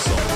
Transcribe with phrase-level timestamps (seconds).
[0.00, 0.27] It's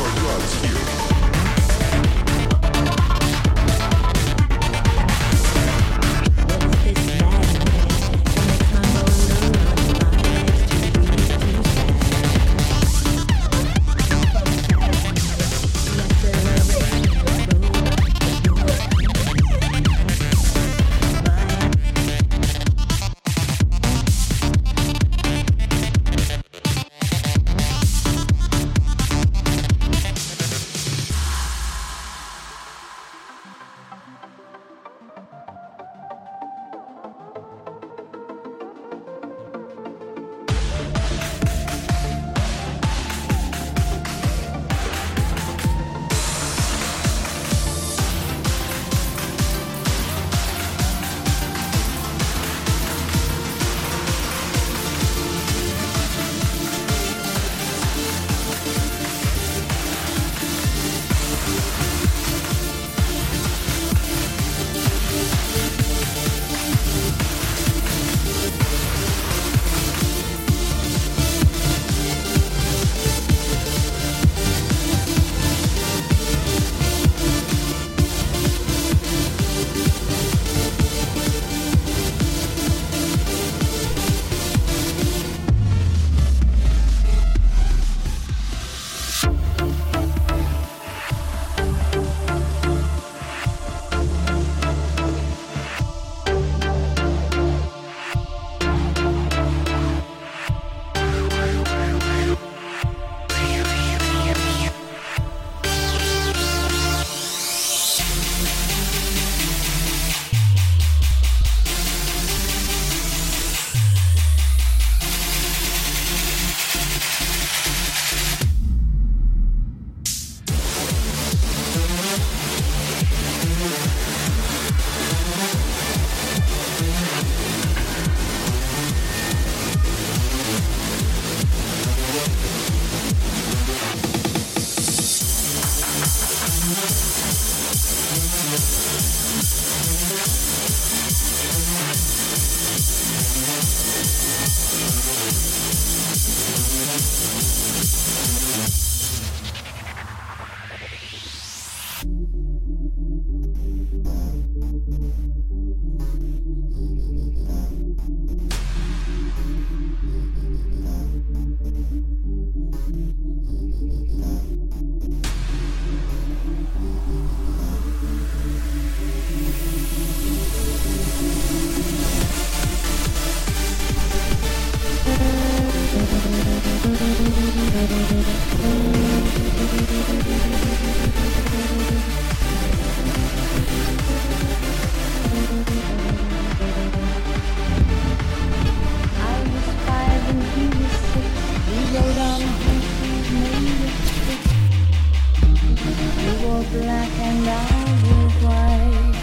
[196.70, 197.60] black and I
[198.04, 199.16] was white.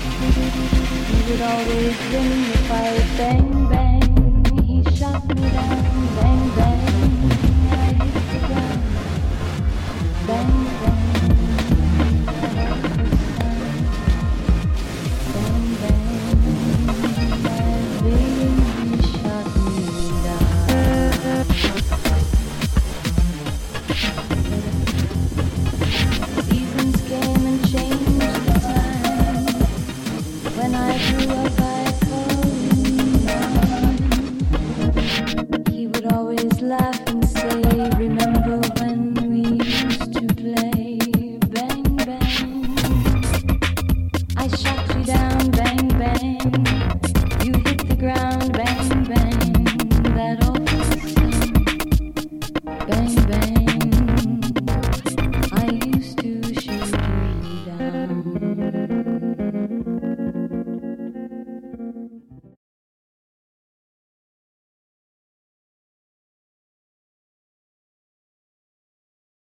[1.10, 3.08] He would always win the fight.
[3.18, 5.69] Bang, bang, he shot me down.